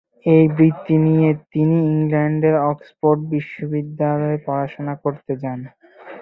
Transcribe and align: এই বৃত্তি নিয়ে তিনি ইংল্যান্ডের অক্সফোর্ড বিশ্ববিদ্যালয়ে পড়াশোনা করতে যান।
এই 0.25 0.45
বৃত্তি 0.55 0.95
নিয়ে 1.05 1.29
তিনি 1.51 1.77
ইংল্যান্ডের 1.89 2.55
অক্সফোর্ড 2.71 3.19
বিশ্ববিদ্যালয়ে 3.33 4.37
পড়াশোনা 4.47 4.93
করতে 5.03 5.31
যান। 5.41 5.59